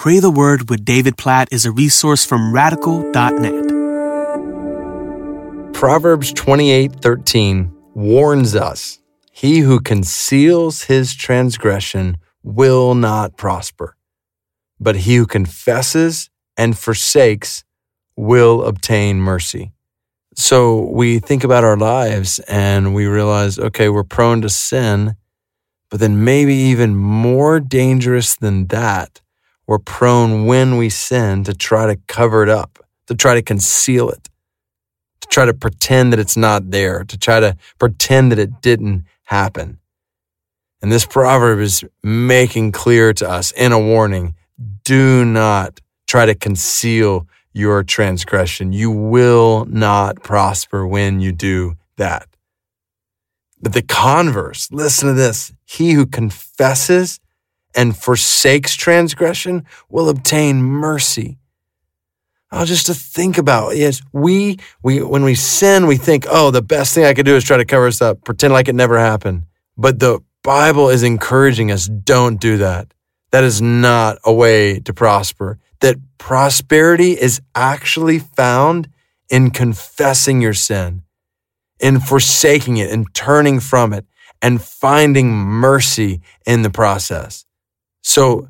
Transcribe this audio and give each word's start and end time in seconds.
Pray 0.00 0.18
the 0.18 0.30
Word 0.30 0.70
with 0.70 0.82
David 0.86 1.18
Platt 1.18 1.48
is 1.52 1.66
a 1.66 1.70
resource 1.70 2.24
from 2.24 2.54
radical.net. 2.54 3.68
Proverbs 5.74 6.32
28:13 6.32 7.70
warns 7.92 8.56
us, 8.56 9.00
he 9.30 9.58
who 9.58 9.78
conceals 9.78 10.84
his 10.84 11.14
transgression 11.14 12.16
will 12.42 12.94
not 12.94 13.36
prosper, 13.36 13.94
but 14.80 14.96
he 15.04 15.16
who 15.16 15.26
confesses 15.26 16.30
and 16.56 16.78
forsakes 16.78 17.64
will 18.16 18.64
obtain 18.64 19.20
mercy. 19.20 19.70
So 20.34 20.80
we 20.80 21.18
think 21.18 21.44
about 21.44 21.62
our 21.62 21.76
lives 21.76 22.38
and 22.48 22.94
we 22.94 23.04
realize, 23.04 23.58
okay, 23.58 23.90
we're 23.90 24.04
prone 24.04 24.40
to 24.40 24.48
sin, 24.48 25.16
but 25.90 26.00
then 26.00 26.24
maybe 26.24 26.54
even 26.54 26.96
more 26.96 27.60
dangerous 27.60 28.34
than 28.34 28.68
that 28.68 29.20
we're 29.70 29.78
prone 29.78 30.46
when 30.46 30.78
we 30.78 30.88
sin 30.88 31.44
to 31.44 31.54
try 31.54 31.86
to 31.86 31.94
cover 32.08 32.42
it 32.42 32.48
up, 32.48 32.84
to 33.06 33.14
try 33.14 33.34
to 33.34 33.40
conceal 33.40 34.10
it, 34.10 34.28
to 35.20 35.28
try 35.28 35.44
to 35.44 35.54
pretend 35.54 36.12
that 36.12 36.18
it's 36.18 36.36
not 36.36 36.72
there, 36.72 37.04
to 37.04 37.16
try 37.16 37.38
to 37.38 37.56
pretend 37.78 38.32
that 38.32 38.40
it 38.40 38.60
didn't 38.62 39.04
happen. 39.26 39.78
And 40.82 40.90
this 40.90 41.06
proverb 41.06 41.60
is 41.60 41.84
making 42.02 42.72
clear 42.72 43.12
to 43.12 43.30
us 43.30 43.52
in 43.52 43.70
a 43.70 43.78
warning 43.78 44.34
do 44.82 45.24
not 45.24 45.78
try 46.08 46.26
to 46.26 46.34
conceal 46.34 47.28
your 47.52 47.84
transgression. 47.84 48.72
You 48.72 48.90
will 48.90 49.66
not 49.66 50.20
prosper 50.24 50.84
when 50.84 51.20
you 51.20 51.30
do 51.30 51.76
that. 51.96 52.26
But 53.62 53.74
the 53.74 53.82
converse, 53.82 54.72
listen 54.72 55.06
to 55.06 55.14
this. 55.14 55.52
He 55.64 55.92
who 55.92 56.06
confesses 56.06 57.20
and 57.74 57.96
forsakes 57.96 58.74
transgression 58.74 59.64
will 59.88 60.08
obtain 60.08 60.62
mercy. 60.62 61.38
Oh, 62.52 62.64
just 62.64 62.86
to 62.86 62.94
think 62.94 63.38
about, 63.38 63.76
yes, 63.76 64.02
we, 64.12 64.58
we, 64.82 65.02
when 65.02 65.22
we 65.22 65.36
sin, 65.36 65.86
we 65.86 65.96
think, 65.96 66.26
oh, 66.28 66.50
the 66.50 66.62
best 66.62 66.94
thing 66.94 67.04
I 67.04 67.14
could 67.14 67.26
do 67.26 67.36
is 67.36 67.44
try 67.44 67.56
to 67.56 67.64
cover 67.64 67.86
us 67.86 68.02
up, 68.02 68.24
pretend 68.24 68.52
like 68.52 68.66
it 68.66 68.74
never 68.74 68.98
happened. 68.98 69.44
But 69.76 70.00
the 70.00 70.18
Bible 70.42 70.88
is 70.88 71.04
encouraging 71.04 71.70
us, 71.70 71.86
don't 71.86 72.40
do 72.40 72.56
that. 72.58 72.92
That 73.30 73.44
is 73.44 73.62
not 73.62 74.18
a 74.24 74.32
way 74.32 74.80
to 74.80 74.92
prosper. 74.92 75.58
That 75.80 75.96
prosperity 76.18 77.12
is 77.12 77.40
actually 77.54 78.18
found 78.18 78.88
in 79.28 79.50
confessing 79.52 80.42
your 80.42 80.54
sin, 80.54 81.02
in 81.78 82.00
forsaking 82.00 82.78
it 82.78 82.90
and 82.90 83.06
turning 83.14 83.60
from 83.60 83.92
it 83.92 84.06
and 84.42 84.60
finding 84.60 85.30
mercy 85.32 86.20
in 86.44 86.62
the 86.62 86.70
process. 86.70 87.44
So 88.10 88.48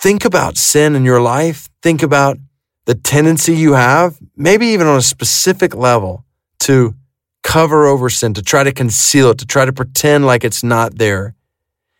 think 0.00 0.24
about 0.24 0.58
sin 0.58 0.96
in 0.96 1.04
your 1.04 1.20
life. 1.20 1.68
Think 1.82 2.02
about 2.02 2.36
the 2.84 2.96
tendency 2.96 3.54
you 3.54 3.74
have, 3.74 4.18
maybe 4.36 4.66
even 4.66 4.88
on 4.88 4.98
a 4.98 5.02
specific 5.02 5.72
level, 5.72 6.24
to 6.66 6.96
cover 7.44 7.86
over 7.86 8.10
sin, 8.10 8.34
to 8.34 8.42
try 8.42 8.64
to 8.64 8.72
conceal 8.72 9.30
it, 9.30 9.38
to 9.38 9.46
try 9.46 9.64
to 9.64 9.72
pretend 9.72 10.26
like 10.26 10.42
it's 10.42 10.64
not 10.64 10.98
there. 10.98 11.36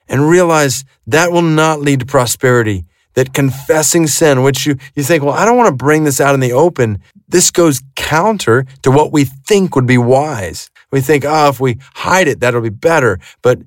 And 0.08 0.28
realize 0.28 0.84
that 1.06 1.30
will 1.30 1.42
not 1.42 1.78
lead 1.78 2.00
to 2.00 2.06
prosperity. 2.06 2.84
That 3.14 3.32
confessing 3.32 4.08
sin, 4.08 4.42
which 4.42 4.66
you, 4.66 4.76
you 4.96 5.04
think, 5.04 5.22
well, 5.22 5.34
I 5.34 5.44
don't 5.44 5.56
want 5.56 5.68
to 5.68 5.84
bring 5.84 6.02
this 6.02 6.20
out 6.20 6.34
in 6.34 6.40
the 6.40 6.52
open. 6.52 7.00
This 7.28 7.52
goes 7.52 7.80
counter 7.94 8.66
to 8.82 8.90
what 8.90 9.12
we 9.12 9.24
think 9.24 9.76
would 9.76 9.86
be 9.86 9.98
wise. 9.98 10.68
We 10.90 11.00
think, 11.00 11.24
oh, 11.24 11.48
if 11.48 11.60
we 11.60 11.78
hide 11.94 12.26
it, 12.26 12.40
that'll 12.40 12.60
be 12.60 12.70
better. 12.70 13.20
But 13.40 13.60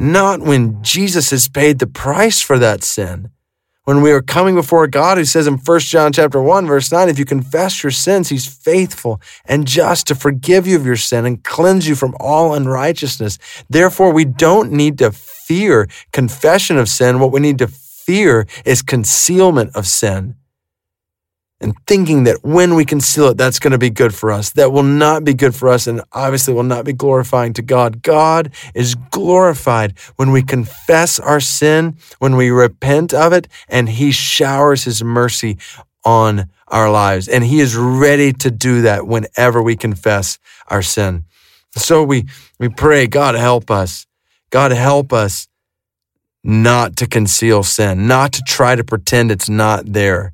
not 0.00 0.40
when 0.40 0.82
Jesus 0.82 1.28
has 1.30 1.46
paid 1.46 1.78
the 1.78 1.86
price 1.86 2.40
for 2.40 2.58
that 2.58 2.82
sin. 2.82 3.28
When 3.84 4.00
we 4.00 4.12
are 4.12 4.22
coming 4.22 4.54
before 4.54 4.86
God 4.86 5.18
who 5.18 5.26
says 5.26 5.46
in 5.46 5.58
1 5.58 5.80
John 5.80 6.12
chapter 6.12 6.40
1 6.40 6.66
verse 6.66 6.90
9 6.90 7.10
if 7.10 7.18
you 7.18 7.26
confess 7.26 7.82
your 7.82 7.90
sins 7.90 8.30
he's 8.30 8.46
faithful 8.46 9.20
and 9.44 9.66
just 9.66 10.06
to 10.06 10.14
forgive 10.14 10.66
you 10.66 10.76
of 10.76 10.86
your 10.86 10.96
sin 10.96 11.26
and 11.26 11.44
cleanse 11.44 11.86
you 11.86 11.94
from 11.94 12.14
all 12.18 12.54
unrighteousness. 12.54 13.38
Therefore 13.68 14.10
we 14.10 14.24
don't 14.24 14.72
need 14.72 14.96
to 14.98 15.12
fear 15.12 15.86
confession 16.12 16.78
of 16.78 16.88
sin. 16.88 17.20
What 17.20 17.32
we 17.32 17.40
need 17.40 17.58
to 17.58 17.68
fear 17.68 18.46
is 18.64 18.80
concealment 18.80 19.76
of 19.76 19.86
sin 19.86 20.36
and 21.60 21.74
thinking 21.86 22.24
that 22.24 22.42
when 22.42 22.74
we 22.74 22.84
conceal 22.84 23.28
it, 23.28 23.36
that's 23.36 23.58
going 23.58 23.72
to 23.72 23.78
be 23.78 23.90
good 23.90 24.14
for 24.14 24.32
us. 24.32 24.50
That 24.50 24.72
will 24.72 24.82
not 24.82 25.24
be 25.24 25.34
good 25.34 25.54
for 25.54 25.68
us 25.68 25.86
and 25.86 26.00
obviously 26.12 26.54
will 26.54 26.62
not 26.62 26.84
be 26.84 26.92
glorifying 26.92 27.52
to 27.54 27.62
God. 27.62 28.02
God 28.02 28.52
is 28.74 28.94
glorified 28.94 29.98
when 30.16 30.30
we 30.30 30.42
confess 30.42 31.20
our 31.20 31.40
sin, 31.40 31.96
when 32.18 32.36
we 32.36 32.50
repent 32.50 33.12
of 33.12 33.32
it, 33.32 33.46
and 33.68 33.88
He 33.88 34.10
showers 34.10 34.84
His 34.84 35.04
mercy 35.04 35.58
on 36.04 36.48
our 36.68 36.90
lives. 36.90 37.28
And 37.28 37.44
He 37.44 37.60
is 37.60 37.76
ready 37.76 38.32
to 38.32 38.50
do 38.50 38.82
that 38.82 39.06
whenever 39.06 39.62
we 39.62 39.76
confess 39.76 40.38
our 40.68 40.82
sin. 40.82 41.24
So 41.76 42.02
we, 42.02 42.24
we 42.58 42.68
pray, 42.70 43.06
God, 43.06 43.34
help 43.34 43.70
us. 43.70 44.06
God, 44.48 44.72
help 44.72 45.12
us 45.12 45.46
not 46.42 46.96
to 46.96 47.06
conceal 47.06 47.62
sin, 47.62 48.08
not 48.08 48.32
to 48.32 48.42
try 48.46 48.74
to 48.74 48.82
pretend 48.82 49.30
it's 49.30 49.48
not 49.48 49.84
there 49.84 50.32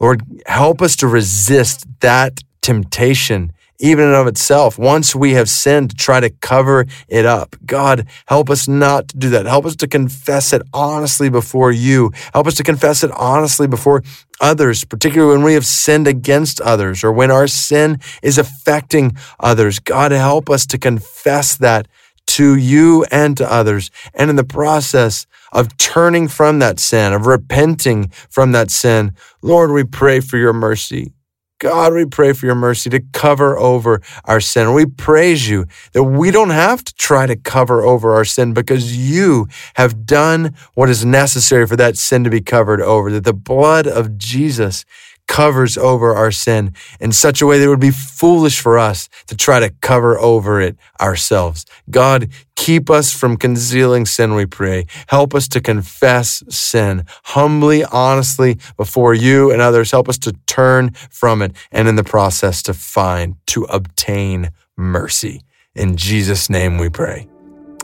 Lord, 0.00 0.22
help 0.46 0.80
us 0.80 0.96
to 0.96 1.08
resist 1.08 1.86
that 2.00 2.40
temptation, 2.62 3.52
even 3.80 4.08
in 4.08 4.14
of 4.14 4.26
itself. 4.26 4.78
Once 4.78 5.14
we 5.14 5.32
have 5.32 5.48
sinned, 5.48 5.90
to 5.90 5.96
try 5.96 6.20
to 6.20 6.30
cover 6.30 6.86
it 7.08 7.26
up. 7.26 7.56
God, 7.66 8.06
help 8.26 8.48
us 8.48 8.68
not 8.68 9.08
to 9.08 9.16
do 9.16 9.30
that. 9.30 9.46
Help 9.46 9.66
us 9.66 9.76
to 9.76 9.88
confess 9.88 10.52
it 10.52 10.62
honestly 10.72 11.28
before 11.28 11.72
you. 11.72 12.12
Help 12.32 12.46
us 12.46 12.54
to 12.54 12.62
confess 12.62 13.02
it 13.02 13.10
honestly 13.12 13.66
before 13.66 14.02
others, 14.40 14.84
particularly 14.84 15.36
when 15.36 15.44
we 15.44 15.54
have 15.54 15.66
sinned 15.66 16.06
against 16.06 16.60
others 16.60 17.02
or 17.02 17.12
when 17.12 17.30
our 17.30 17.48
sin 17.48 17.98
is 18.22 18.38
affecting 18.38 19.16
others. 19.40 19.80
God, 19.80 20.12
help 20.12 20.48
us 20.48 20.64
to 20.66 20.78
confess 20.78 21.56
that 21.56 21.88
to 22.26 22.54
you 22.56 23.04
and 23.10 23.36
to 23.36 23.50
others. 23.50 23.90
And 24.14 24.30
in 24.30 24.36
the 24.36 24.44
process, 24.44 25.26
of 25.52 25.76
turning 25.78 26.28
from 26.28 26.58
that 26.58 26.78
sin, 26.78 27.12
of 27.12 27.26
repenting 27.26 28.08
from 28.28 28.52
that 28.52 28.70
sin. 28.70 29.14
Lord, 29.42 29.70
we 29.70 29.84
pray 29.84 30.20
for 30.20 30.36
your 30.36 30.52
mercy. 30.52 31.12
God, 31.60 31.92
we 31.92 32.04
pray 32.04 32.32
for 32.34 32.46
your 32.46 32.54
mercy 32.54 32.88
to 32.90 33.00
cover 33.12 33.58
over 33.58 34.00
our 34.24 34.40
sin. 34.40 34.74
We 34.74 34.86
praise 34.86 35.48
you 35.48 35.66
that 35.92 36.04
we 36.04 36.30
don't 36.30 36.50
have 36.50 36.84
to 36.84 36.94
try 36.94 37.26
to 37.26 37.34
cover 37.34 37.82
over 37.82 38.14
our 38.14 38.24
sin 38.24 38.54
because 38.54 38.96
you 38.96 39.48
have 39.74 40.06
done 40.06 40.54
what 40.74 40.88
is 40.88 41.04
necessary 41.04 41.66
for 41.66 41.74
that 41.74 41.96
sin 41.96 42.22
to 42.22 42.30
be 42.30 42.40
covered 42.40 42.80
over, 42.80 43.10
that 43.10 43.24
the 43.24 43.32
blood 43.32 43.88
of 43.88 44.16
Jesus 44.16 44.84
covers 45.26 45.76
over 45.76 46.14
our 46.14 46.30
sin 46.30 46.74
in 47.00 47.12
such 47.12 47.42
a 47.42 47.46
way 47.46 47.58
that 47.58 47.64
it 47.64 47.68
would 47.68 47.80
be 47.80 47.90
foolish 47.90 48.60
for 48.60 48.78
us 48.78 49.08
to 49.26 49.36
try 49.36 49.60
to 49.60 49.70
cover 49.80 50.18
over 50.18 50.60
it 50.60 50.76
ourselves. 51.00 51.66
God, 51.90 52.30
keep 52.58 52.90
us 52.90 53.12
from 53.12 53.36
concealing 53.36 54.04
sin, 54.04 54.34
we 54.34 54.44
pray. 54.44 54.84
Help 55.06 55.32
us 55.32 55.46
to 55.48 55.60
confess 55.60 56.42
sin 56.48 57.04
humbly, 57.22 57.84
honestly 57.84 58.58
before 58.76 59.14
you 59.14 59.52
and 59.52 59.62
others. 59.62 59.92
Help 59.92 60.08
us 60.08 60.18
to 60.18 60.32
turn 60.46 60.90
from 61.08 61.40
it 61.40 61.52
and 61.70 61.86
in 61.86 61.94
the 61.94 62.04
process 62.04 62.60
to 62.64 62.74
find, 62.74 63.36
to 63.46 63.62
obtain 63.64 64.50
mercy. 64.76 65.42
In 65.74 65.96
Jesus' 65.96 66.50
name 66.50 66.78
we 66.78 66.88
pray. 66.88 67.28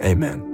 Amen. 0.03 0.54